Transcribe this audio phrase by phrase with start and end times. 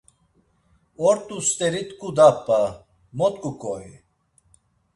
[1.07, 2.61] Ort̆u st̆eri t̆ǩu da p̌a,
[3.17, 3.85] mo t̆ǩuǩoi!